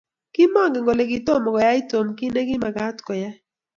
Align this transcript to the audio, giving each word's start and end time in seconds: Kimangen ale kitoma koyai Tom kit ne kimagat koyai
Kimangen 0.33 0.87
ale 0.91 1.03
kitoma 1.11 1.49
koyai 1.53 1.81
Tom 1.91 2.07
kit 2.17 2.31
ne 2.33 2.41
kimagat 2.49 2.97
koyai 3.07 3.35